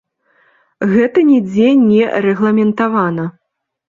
[0.93, 3.27] Гэта нідзе не рэгламентавана.